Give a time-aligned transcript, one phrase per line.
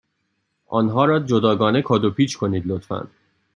[0.67, 3.07] آنها را جداگانه کادو پیچ کنید، لطفا.